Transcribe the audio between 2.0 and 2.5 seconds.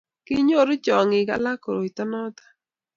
noto